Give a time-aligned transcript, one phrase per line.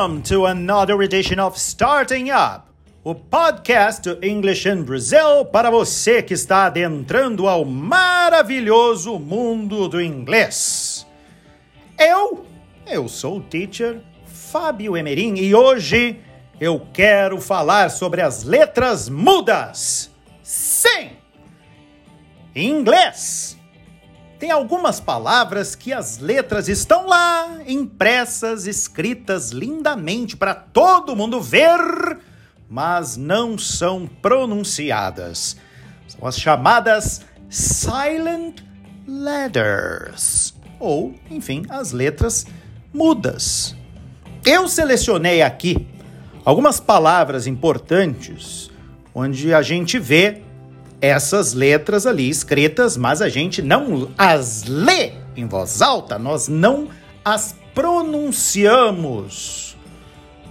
[0.00, 2.62] Welcome to another edition of Starting Up,
[3.04, 11.06] o podcast English in Brazil para você que está adentrando ao maravilhoso mundo do inglês.
[11.98, 12.46] Eu,
[12.86, 16.18] eu sou o teacher Fábio Emerim e hoje
[16.58, 20.10] eu quero falar sobre as letras mudas.
[20.42, 21.10] Sim!
[22.56, 23.49] Inglês,
[24.40, 32.18] tem algumas palavras que as letras estão lá, impressas, escritas lindamente para todo mundo ver,
[32.66, 35.58] mas não são pronunciadas.
[36.08, 38.62] São as chamadas silent
[39.06, 42.46] letters, ou, enfim, as letras
[42.94, 43.76] mudas.
[44.42, 45.86] Eu selecionei aqui
[46.46, 48.70] algumas palavras importantes
[49.14, 50.40] onde a gente vê
[51.00, 56.88] essas letras ali escritas, mas a gente não as lê em voz alta, nós não
[57.24, 59.76] as pronunciamos.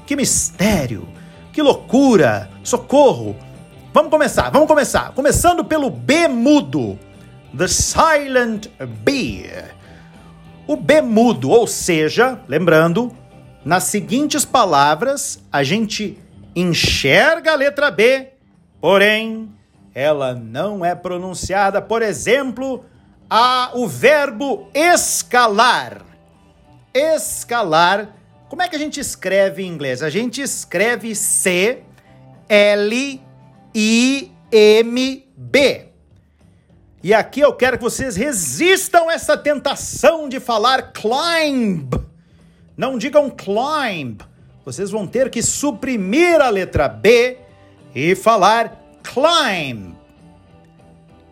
[0.06, 1.08] Que mistério,
[1.53, 3.36] que loucura, socorro.
[3.94, 5.11] Vamos começar, vamos começar.
[5.11, 6.97] Começando pelo B mudo,
[7.56, 8.67] the silent
[9.03, 9.50] B.
[10.66, 13.11] O B mudo, ou seja, lembrando,
[13.66, 16.17] nas seguintes palavras, a gente
[16.56, 18.30] enxerga a letra B,
[18.80, 19.50] porém
[20.00, 21.81] ela não é pronunciada.
[21.81, 22.86] Por exemplo,
[23.30, 26.02] há o verbo escalar.
[26.94, 28.16] Escalar.
[28.47, 30.02] Como é que a gente escreve em inglês?
[30.02, 31.83] A gente escreve C
[32.47, 33.22] L
[33.75, 35.86] I M B.
[37.03, 41.89] E aqui eu quero que vocês resistam a essa tentação de falar climb.
[42.78, 44.22] Não digam climb.
[44.63, 47.38] Vocês vão ter que suprimir a letra B
[47.94, 49.95] e falar climb.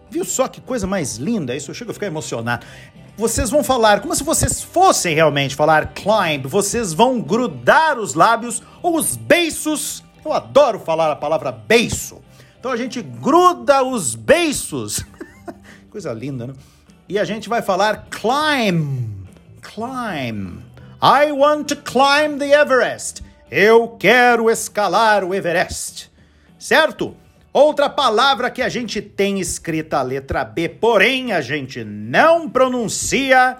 [0.09, 1.55] Viu só que coisa mais linda?
[1.55, 2.65] Isso eu chego a ficar emocionado.
[3.17, 6.47] Vocês vão falar como se vocês fossem realmente falar climb.
[6.47, 10.03] Vocês vão grudar os lábios ou os beiços.
[10.23, 12.21] Eu adoro falar a palavra beiço.
[12.59, 15.03] Então a gente gruda os beiços.
[15.89, 16.53] coisa linda, né?
[17.09, 19.09] E a gente vai falar climb.
[19.61, 20.59] Climb.
[21.01, 23.23] I want to climb the Everest.
[23.49, 26.11] Eu quero escalar o Everest.
[26.59, 27.15] Certo?
[27.57, 33.57] Outra palavra que a gente tem escrita a letra B, porém a gente não pronuncia,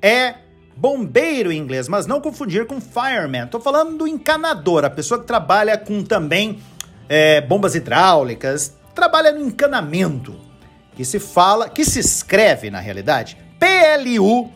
[0.00, 0.36] é
[0.76, 3.46] bombeiro em inglês, mas não confundir com fireman.
[3.46, 6.62] Estou falando do encanador, a pessoa que trabalha com também
[7.08, 10.38] é, bombas hidráulicas, trabalha no encanamento,
[10.94, 14.52] que se fala, que se escreve na realidade, P-L-U-M-B-E-R.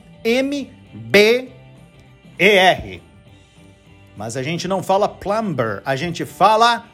[4.17, 6.85] Mas a gente não fala plumber, a gente fala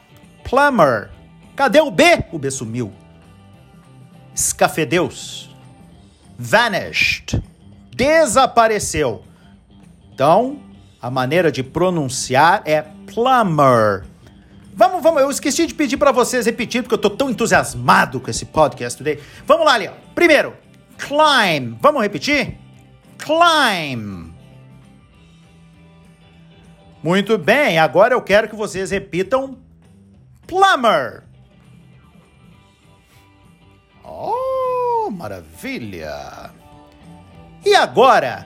[0.43, 1.11] plumber.
[1.55, 2.03] Cadê o B?
[2.31, 2.93] O B sumiu.
[4.33, 5.55] Escafedeus.
[6.37, 7.41] Vanished.
[7.95, 9.23] Desapareceu.
[10.13, 10.59] Então,
[11.01, 14.05] a maneira de pronunciar é plumber.
[14.75, 18.29] Vamos, vamos, eu esqueci de pedir para vocês repetir, porque eu tô tão entusiasmado com
[18.29, 19.19] esse podcast today.
[19.45, 19.93] Vamos lá, Leon.
[20.15, 20.55] Primeiro,
[20.97, 21.77] climb.
[21.79, 22.57] Vamos repetir?
[23.19, 24.33] Climb.
[27.03, 29.57] Muito bem, agora eu quero que vocês repitam
[30.47, 31.23] plumber.
[35.23, 36.51] Maravilha!
[37.65, 38.45] E agora,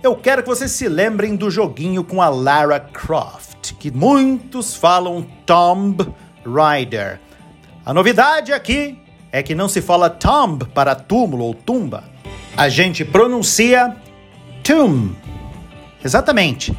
[0.00, 5.26] eu quero que vocês se lembrem do joguinho com a Lara Croft, que muitos falam
[5.44, 6.06] Tomb
[6.46, 7.18] Raider.
[7.84, 8.96] A novidade aqui
[9.32, 12.04] é que não se fala tomb para túmulo ou tumba.
[12.56, 13.96] A gente pronuncia
[14.62, 15.16] tomb.
[16.04, 16.72] Exatamente.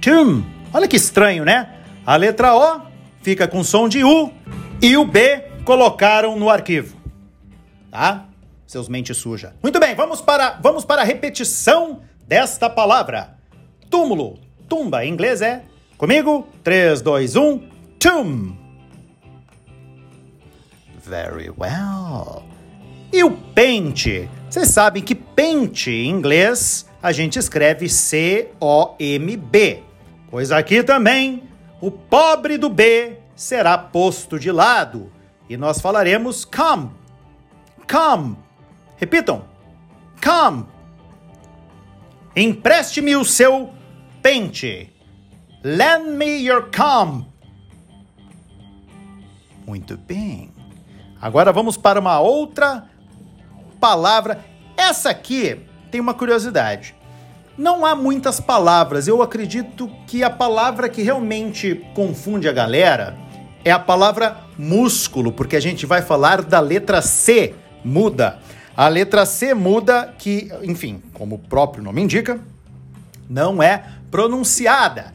[0.00, 0.46] Tomb.
[0.72, 1.76] Olha que estranho, né?
[2.06, 2.82] A letra O
[3.20, 4.32] fica com som de U
[4.80, 7.00] e o B colocaram no arquivo
[7.90, 8.26] tá?
[8.70, 9.52] Seus mente suja.
[9.60, 13.36] Muito bem, vamos para, vamos para a repetição desta palavra.
[13.90, 14.38] Túmulo,
[14.68, 15.64] tumba, em inglês é,
[15.98, 18.56] comigo, 3, 2, 1, tomb.
[21.02, 22.44] Very well.
[23.12, 24.30] E o pente?
[24.48, 29.82] Vocês sabem que pente em inglês a gente escreve C-O-M-B.
[30.30, 31.42] Pois aqui também
[31.80, 35.12] o pobre do B será posto de lado
[35.48, 37.00] e nós falaremos come
[37.90, 38.36] Come.
[39.00, 39.42] Repitam.
[40.22, 40.66] Come.
[42.36, 43.72] Empreste-me o seu
[44.22, 44.92] pente.
[45.64, 47.26] Lend me your comb.
[49.66, 50.52] Muito bem.
[51.20, 52.84] Agora vamos para uma outra
[53.80, 54.44] palavra.
[54.76, 55.60] Essa aqui
[55.90, 56.94] tem uma curiosidade.
[57.56, 59.08] Não há muitas palavras.
[59.08, 63.16] Eu acredito que a palavra que realmente confunde a galera
[63.64, 67.54] é a palavra músculo, porque a gente vai falar da letra C
[67.84, 68.38] muda.
[68.76, 72.40] A letra C muda, que, enfim, como o próprio nome indica,
[73.28, 75.12] não é pronunciada.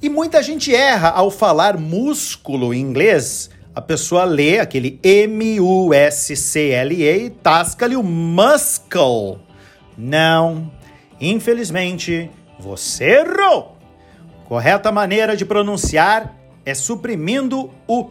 [0.00, 3.50] E muita gente erra ao falar músculo em inglês.
[3.74, 5.56] A pessoa lê aquele M-U-S-C-L-E
[7.26, 9.38] e tasca-lhe o muscle.
[9.96, 10.70] Não.
[11.20, 13.76] Infelizmente, você errou.
[14.44, 18.10] Correta maneira de pronunciar é suprimindo o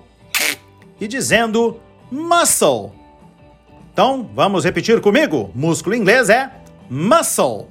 [1.00, 1.80] e dizendo
[2.12, 2.92] muscle.
[3.96, 5.52] Então, vamos repetir comigo.
[5.56, 6.52] Músculo em inglês é
[6.90, 7.68] muscle.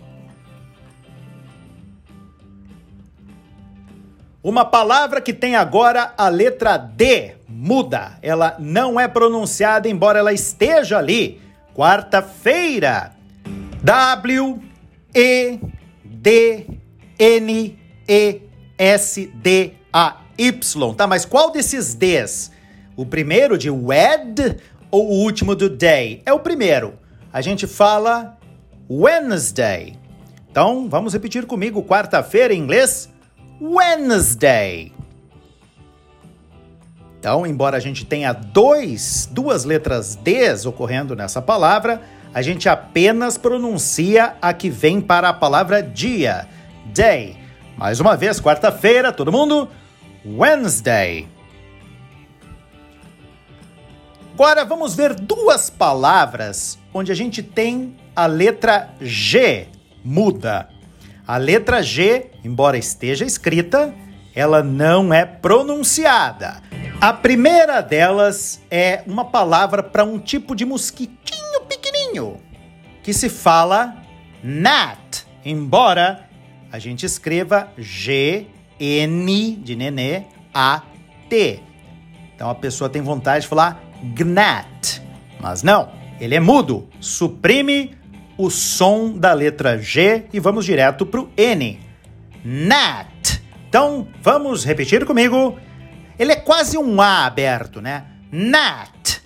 [4.43, 8.19] Uma palavra que tem agora a letra D muda.
[8.23, 11.43] Ela não é pronunciada, embora ela esteja ali.
[11.75, 13.12] Quarta-feira.
[13.82, 14.62] W
[15.15, 15.59] E
[16.03, 16.67] D
[17.19, 17.79] N
[18.09, 18.41] E
[18.79, 20.94] S D A Y.
[20.94, 22.50] Tá, mas qual desses Ds?
[22.97, 24.56] O primeiro de wed
[24.94, 26.23] ou o último do day?
[26.25, 26.94] É o primeiro.
[27.32, 28.38] A gente fala
[28.88, 29.99] Wednesday.
[30.49, 33.12] Então, vamos repetir comigo quarta-feira em inglês?
[33.61, 34.93] Wednesday.
[37.19, 42.00] Então, embora a gente tenha dois, duas letras Ds ocorrendo nessa palavra,
[42.32, 46.47] a gente apenas pronuncia a que vem para a palavra dia,
[46.87, 47.37] day.
[47.76, 49.69] Mais uma vez, quarta-feira, todo mundo?
[50.25, 51.34] Wednesday.
[54.35, 59.69] Agora vamos ver duas palavras onde a gente tem a letra G
[60.05, 60.69] muda.
[61.25, 63.95] A letra G, embora esteja escrita,
[64.35, 66.61] ela não é pronunciada.
[67.01, 72.41] A primeira delas é uma palavra para um tipo de mosquitinho pequenininho,
[73.05, 73.95] que se fala
[74.43, 76.29] gnat, embora
[76.73, 78.49] a gente escreva G
[78.81, 80.83] N de nenê A
[81.29, 81.61] T.
[82.35, 85.02] Então a pessoa tem vontade de falar gnat.
[85.41, 86.88] Mas não, ele é mudo.
[87.00, 87.96] Suprime
[88.37, 91.81] o som da letra G e vamos direto para o N.
[92.44, 93.41] Nat.
[93.69, 95.58] Então, vamos repetir comigo.
[96.19, 98.05] Ele é quase um A aberto, né?
[98.31, 99.20] Nat.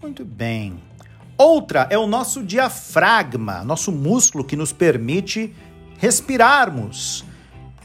[0.00, 0.80] Muito bem.
[1.36, 5.54] Outra é o nosso diafragma, nosso músculo que nos permite
[5.98, 7.24] respirarmos,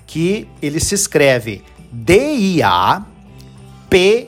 [0.05, 3.05] que ele se escreve D-I-A
[3.89, 4.27] P-H-R-A-G-M.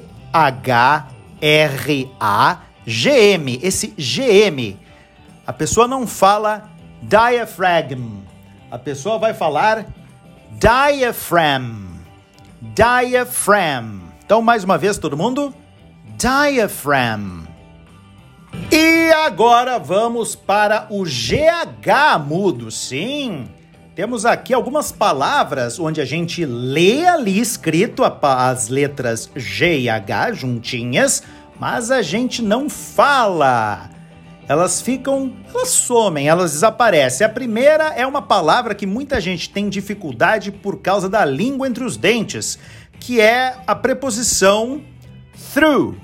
[3.62, 4.78] Esse GM,
[5.46, 6.70] a pessoa não fala
[7.02, 8.22] diaphragm,
[8.70, 9.86] a pessoa vai falar
[10.52, 11.88] diaphragm.
[12.62, 14.02] Diaphragm.
[14.26, 15.54] Então, mais uma vez, todo mundo?
[16.18, 17.48] Diaphragm.
[18.72, 23.48] E agora vamos para o GH mudo, sim.
[24.00, 30.32] Temos aqui algumas palavras onde a gente lê ali escrito as letras G e H
[30.32, 31.22] juntinhas,
[31.60, 33.90] mas a gente não fala.
[34.48, 37.28] Elas ficam, elas somem, elas desaparecem.
[37.28, 41.84] A primeira é uma palavra que muita gente tem dificuldade por causa da língua entre
[41.84, 42.58] os dentes,
[43.02, 44.82] que é a preposição
[45.54, 45.98] through.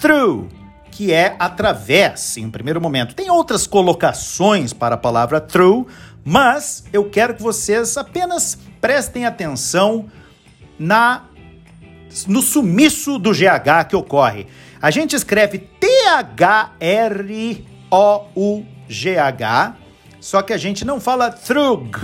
[0.00, 0.48] Through,
[0.90, 3.14] que é através, em primeiro momento.
[3.14, 5.86] Tem outras colocações para a palavra through,
[6.24, 10.06] mas eu quero que vocês apenas prestem atenção
[10.78, 11.24] na
[12.26, 14.46] no sumiço do GH que ocorre.
[14.80, 16.56] A gente escreve T-H-R-O-U-G-H,
[20.20, 21.96] só que a gente não fala thrug,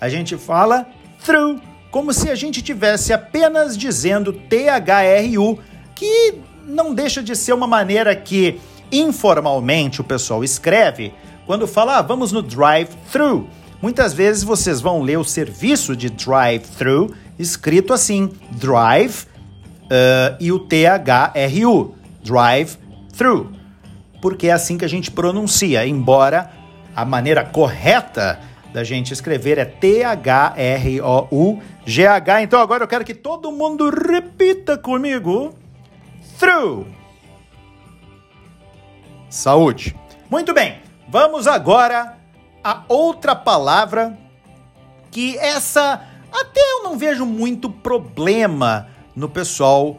[0.00, 0.86] a gente fala
[1.24, 5.58] through, como se a gente tivesse apenas dizendo T-H-R-U,
[5.94, 8.60] que não deixa de ser uma maneira que
[8.92, 11.12] informalmente o pessoal escreve
[11.50, 13.48] quando fala, ah, vamos no drive-thru.
[13.82, 20.60] Muitas vezes vocês vão ler o serviço de drive-thru escrito assim, drive uh, e o
[20.60, 23.50] T-H-R-U, drive-thru.
[24.22, 26.52] Porque é assim que a gente pronuncia, embora
[26.94, 28.38] a maneira correta
[28.72, 30.22] da gente escrever é T-H-R-O-U-G-H.
[32.42, 35.52] Então agora eu quero que todo mundo repita comigo.
[36.38, 36.86] Through.
[39.28, 39.96] Saúde.
[40.30, 40.89] Muito bem.
[41.10, 42.16] Vamos agora
[42.62, 44.16] a outra palavra
[45.10, 48.86] que essa até eu não vejo muito problema
[49.16, 49.98] no pessoal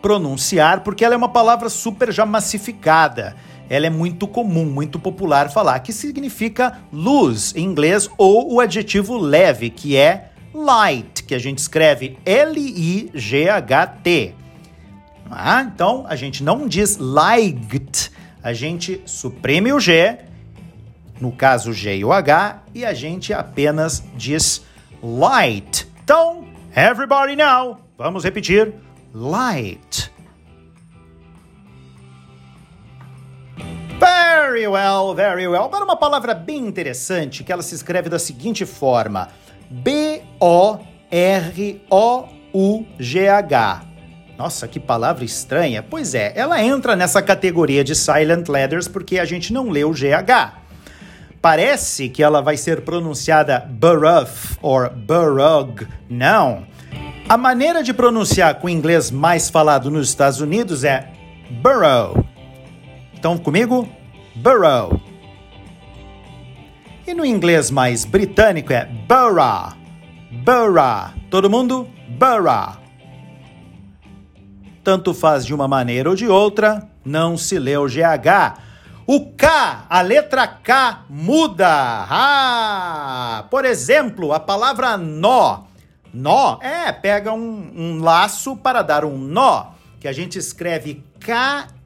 [0.00, 3.34] pronunciar, porque ela é uma palavra super já massificada.
[3.68, 9.16] Ela é muito comum, muito popular falar, que significa luz em inglês, ou o adjetivo
[9.16, 13.16] leve, que é light, que a gente escreve L-I-G-H-T.
[15.28, 18.12] Ah, então a gente não diz light,
[18.42, 20.18] a gente suprime o G,
[21.20, 24.62] no caso o G e o H, e a gente apenas diz
[25.02, 25.86] light.
[26.02, 26.44] Então,
[26.74, 28.74] everybody now, vamos repetir:
[29.14, 30.10] light.
[34.00, 35.62] Very well, very well.
[35.64, 39.28] Agora uma palavra bem interessante que ela se escreve da seguinte forma:
[39.70, 40.72] B-O-R-O-U-G-H.
[44.42, 45.84] Nossa, que palavra estranha.
[45.88, 49.92] Pois é, ela entra nessa categoria de silent letters porque a gente não lê o
[49.92, 50.58] GH.
[51.40, 55.86] Parece que ela vai ser pronunciada Burruff ou Burrug.
[56.10, 56.66] Não.
[57.28, 61.08] A maneira de pronunciar com o inglês mais falado nos Estados Unidos é
[61.48, 62.26] Burrow.
[63.14, 63.88] Estão comigo?
[64.34, 65.00] Burrow.
[67.06, 69.76] E no inglês mais britânico é Borough.
[70.32, 71.12] Borough.
[71.30, 71.88] Todo mundo?
[72.08, 72.81] Borough.
[74.84, 78.58] Tanto faz de uma maneira ou de outra, não se lê o GH.
[79.06, 81.68] O K, a letra K muda.
[81.68, 83.44] Ah!
[83.50, 85.64] Por exemplo, a palavra nó.
[86.12, 89.66] Nó é, pega um, um laço para dar um nó,
[89.98, 91.80] que a gente escreve K-N-O-T.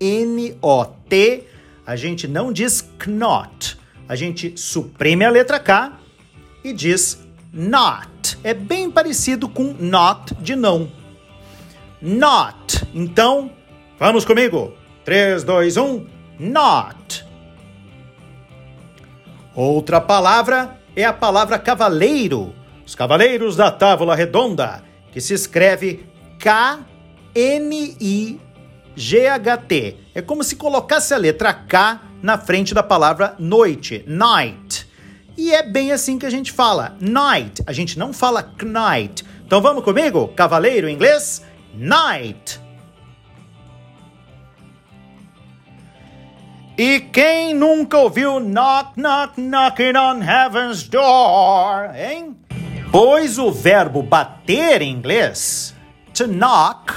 [1.87, 3.79] A gente não diz knot.
[4.09, 5.93] A gente suprime a letra K
[6.65, 7.21] e diz
[7.53, 8.39] not.
[8.43, 10.91] É bem parecido com not de não
[12.07, 12.87] not.
[12.95, 13.51] Então,
[13.99, 14.73] vamos comigo.
[15.05, 16.07] 3, 2, 1,
[16.39, 17.27] not.
[19.55, 22.55] Outra palavra é a palavra cavaleiro.
[22.87, 26.07] Os cavaleiros da Távola Redonda, que se escreve
[26.39, 26.87] K-N-I-G-H-T.
[30.15, 34.87] É como se colocasse a letra K na frente da palavra noite, night.
[35.37, 37.63] E é bem assim que a gente fala, night.
[37.67, 39.25] A gente não fala knight.
[39.45, 40.29] Então vamos comigo?
[40.29, 41.43] Cavaleiro em inglês?
[41.77, 42.61] Night.
[46.79, 52.37] E quem nunca ouviu knock, knock, knocking on heaven's door, hein?
[52.93, 55.75] Pois o verbo bater em inglês,
[56.13, 56.93] to knock,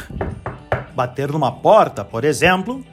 [0.94, 2.84] bater numa porta, por exemplo,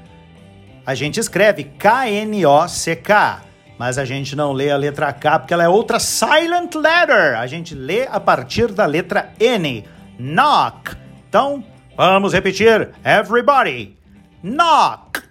[0.86, 3.40] a gente escreve K-N-O-C-K,
[3.76, 7.36] mas a gente não lê a letra K porque ela é outra silent letter.
[7.36, 9.84] A gente lê a partir da letra N.
[10.18, 10.96] Knock.
[11.28, 11.64] Então,
[11.96, 12.90] Vamos repetir.
[13.02, 13.96] Everybody.
[14.42, 15.22] Knock.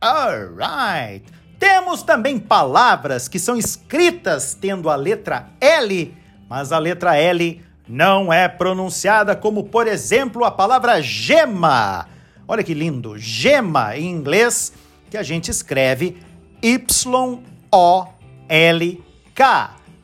[0.00, 1.24] Alright.
[1.58, 6.14] Temos também palavras que são escritas tendo a letra L,
[6.48, 12.08] mas a letra L não é pronunciada, como por exemplo a palavra gema.
[12.48, 14.72] Olha que lindo, gema em inglês,
[15.08, 16.18] que a gente escreve
[16.60, 17.36] Y-O-L-K.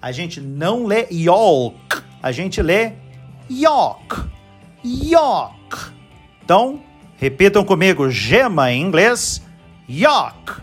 [0.01, 3.02] A gente não lê yolk, a gente lê
[3.51, 4.31] York.
[4.85, 5.93] York.
[6.45, 6.83] Então,
[7.17, 9.43] repitam comigo: gema em inglês,
[9.89, 10.61] York.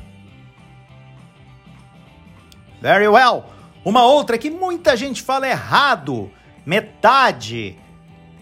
[2.82, 3.46] Very well.
[3.84, 6.32] Uma outra que muita gente fala errado,
[6.66, 7.78] metade,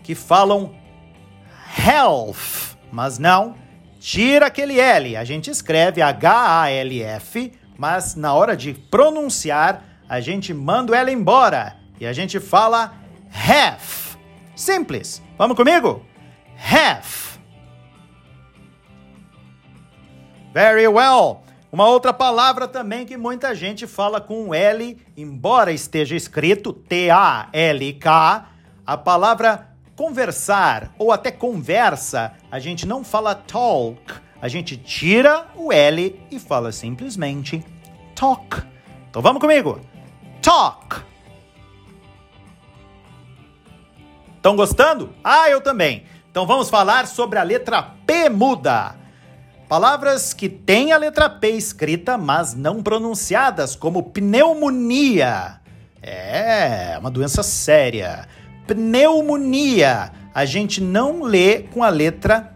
[0.04, 0.76] que falam
[1.78, 3.56] health, mas não,
[4.00, 5.16] tira aquele L.
[5.16, 12.06] A gente escreve H-A-L-F, mas na hora de pronunciar, a gente manda L embora e
[12.06, 12.94] a gente fala
[13.32, 14.07] half.
[14.58, 15.22] Simples.
[15.38, 16.04] Vamos comigo?
[16.58, 17.38] Have.
[20.52, 21.44] Very well.
[21.72, 28.50] Uma outra palavra também que muita gente fala com L, embora esteja escrito T-A-L-K,
[28.84, 34.02] a palavra conversar ou até conversa, a gente não fala talk,
[34.42, 37.64] a gente tira o L e fala simplesmente
[38.16, 38.64] talk.
[39.10, 39.80] Então vamos comigo.
[40.42, 41.07] Talk.
[44.48, 45.10] Estão gostando?
[45.22, 46.04] Ah, eu também.
[46.32, 48.96] Então vamos falar sobre a letra P muda.
[49.68, 55.60] Palavras que têm a letra P escrita, mas não pronunciadas, como pneumonia.
[56.02, 58.26] É, uma doença séria.
[58.66, 60.14] Pneumonia.
[60.34, 62.56] A gente não lê com a letra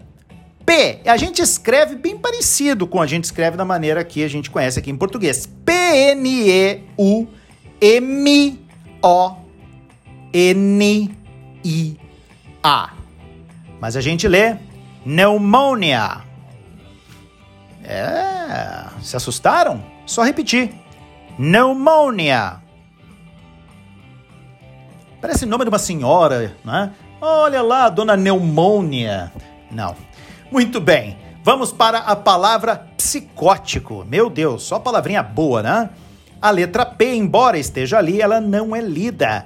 [0.66, 1.02] P.
[1.06, 4.80] A gente escreve bem parecido com a gente escreve da maneira que a gente conhece
[4.80, 5.46] aqui em português.
[5.66, 6.82] P-N-E-U-M-O-N
[11.64, 12.94] I-A.
[13.80, 14.56] Mas a gente lê
[15.04, 16.22] pneumonia.
[17.84, 19.84] É, se assustaram?
[20.06, 20.74] Só repetir.
[21.36, 22.62] Pneumonia.
[25.20, 26.92] Parece nome de uma senhora, né?
[27.22, 29.32] Olha lá, dona Pneumonia.
[29.70, 29.96] Não.
[30.52, 31.18] Muito bem.
[31.44, 34.04] Vamos para a palavra psicótico.
[34.08, 35.90] Meu Deus, só palavrinha boa, né?
[36.42, 39.46] A letra P, embora esteja ali, ela não é lida.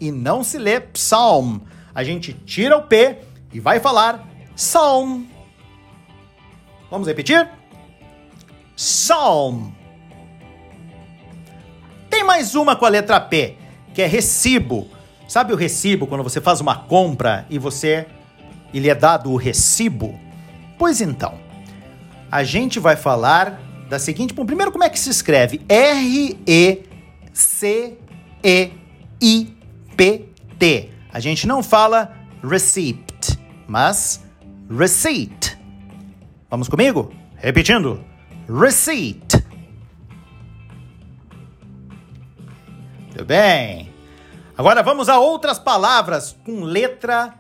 [0.01, 1.59] e não se lê Psalm.
[1.93, 3.19] A gente tira o P
[3.53, 5.25] e vai falar Psalm.
[6.91, 7.49] Vamos repetir?
[8.75, 9.71] Psalm.
[12.09, 13.57] Tem mais uma com a letra P,
[13.95, 14.89] que é recibo.
[15.29, 18.07] Sabe o recibo quando você faz uma compra e você
[18.73, 20.19] e lhe é dado o recibo?
[20.77, 21.39] Pois então,
[22.31, 25.61] a gente vai falar da seguinte, bom, primeiro como é que se escreve?
[25.69, 26.83] R E
[27.33, 27.97] C
[28.43, 28.71] E
[29.23, 29.57] I
[29.97, 30.27] P
[30.59, 30.91] T.
[31.13, 34.25] A gente não fala receipt, mas
[34.69, 35.50] receipt.
[36.51, 37.13] Vamos comigo?
[37.37, 38.05] Repetindo.
[38.49, 39.41] Receipt.
[43.07, 43.93] Muito bem.
[44.59, 47.35] Agora vamos a outras palavras com letra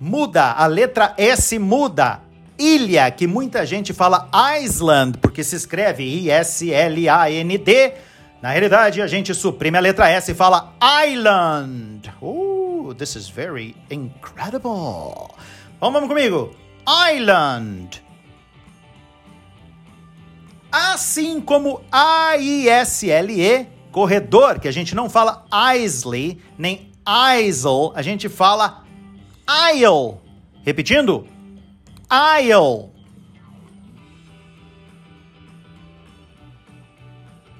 [0.00, 0.52] muda.
[0.52, 2.20] A letra S muda.
[2.58, 4.28] Ilha, que muita gente fala
[4.60, 7.92] Island, porque se escreve I-S-L-A-N-D.
[8.42, 10.74] Na realidade, a gente suprime a letra S e fala
[11.06, 12.10] Island.
[12.20, 15.34] Oh, this is very incredible.
[15.80, 16.50] Vamos, vamos comigo.
[16.86, 18.05] Island.
[20.70, 25.44] Assim como A-I-S-L-E, corredor, que a gente não fala
[25.76, 26.92] Isley, nem
[27.38, 28.84] Isle, a gente fala
[29.72, 30.18] Isle.
[30.64, 31.26] Repetindo,
[32.40, 32.90] Isle.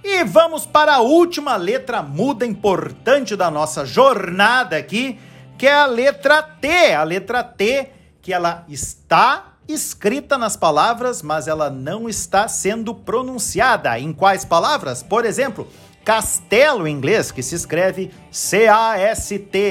[0.02, 5.18] E vamos para a última letra muda importante da nossa jornada aqui,
[5.58, 6.94] que é a letra T.
[6.94, 7.90] A letra T,
[8.22, 13.98] que ela está escrita nas palavras, mas ela não está sendo pronunciada.
[13.98, 15.02] Em quais palavras?
[15.02, 15.66] Por exemplo,
[16.04, 19.66] castelo em inglês, que se escreve C-A-S-T-L-E.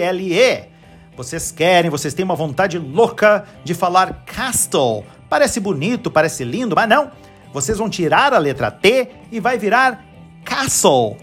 [1.16, 5.06] Vocês querem, vocês têm uma vontade louca de falar castle.
[5.30, 7.10] Parece bonito, parece lindo, mas não.
[7.54, 10.04] Vocês vão tirar a letra T e vai virar
[10.44, 11.16] castle.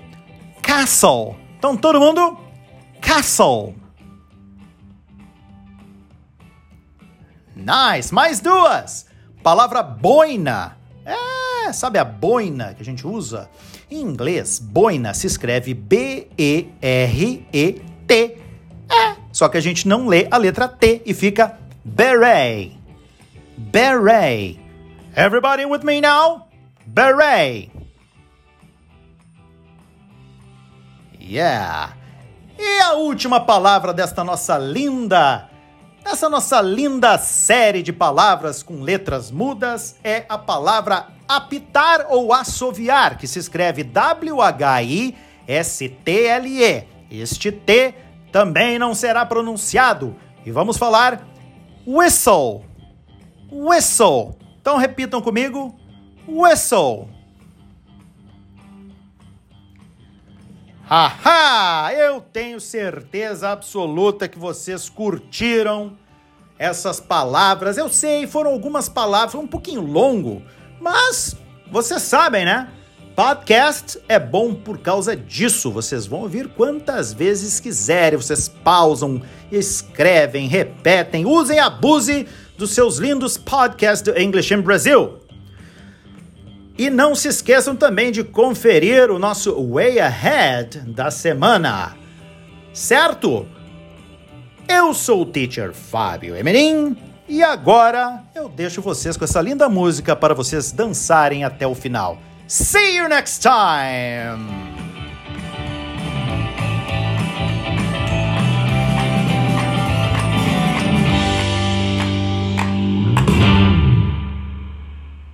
[0.63, 1.37] Castle.
[1.59, 2.39] Então todo mundo,
[3.01, 3.82] castle.
[7.63, 8.13] Nice.
[8.13, 9.07] Mais duas.
[9.43, 10.77] Palavra boina.
[11.05, 13.49] É, sabe a boina que a gente usa?
[13.91, 16.83] Em inglês, boina se escreve B-E-R-E-T.
[18.91, 22.73] É, só que a gente não lê a letra T e fica beret.
[23.57, 24.61] Beret.
[25.15, 26.49] Everybody with me now?
[26.87, 27.71] Beret.
[31.21, 31.97] Yeah.
[32.59, 35.49] E a última palavra desta nossa linda
[36.05, 43.17] essa nossa linda série de palavras com letras mudas é a palavra apitar ou assoviar,
[43.17, 45.15] que se escreve W-H-I-S-T-L-E.
[47.11, 47.95] Este T
[48.31, 50.17] também não será pronunciado.
[50.45, 51.27] E vamos falar
[51.87, 52.65] whistle.
[53.51, 54.37] Whistle.
[54.61, 55.75] Então repitam comigo:
[56.27, 57.09] whistle.
[60.85, 61.93] Haha!
[61.95, 65.97] Eu tenho certeza absoluta que vocês curtiram
[66.59, 67.79] essas palavras.
[67.79, 70.43] Eu sei, foram algumas palavras, um pouquinho longo,
[70.81, 71.37] mas
[71.71, 72.69] vocês sabem, né?
[73.15, 75.71] Podcast é bom por causa disso.
[75.71, 78.19] Vocês vão ouvir quantas vezes quiserem.
[78.19, 85.22] Vocês pausam, escrevem, repetem, usem e abuse dos seus lindos podcasts do English in Brazil.
[86.77, 91.97] E não se esqueçam também de conferir o nosso Way Ahead da semana.
[92.73, 93.47] Certo?
[94.67, 96.97] Eu sou o teacher Fábio Emerim
[97.29, 102.19] e agora eu deixo vocês com essa linda música para vocês dançarem até o final.
[102.47, 104.72] See you next time!